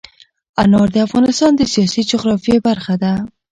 [0.61, 3.13] انار د افغانستان د سیاسي جغرافیه برخه ده.